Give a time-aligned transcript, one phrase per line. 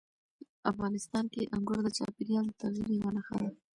[0.71, 3.49] افغانستان کې انګور د چاپېریال د تغیر یوه نښه ده.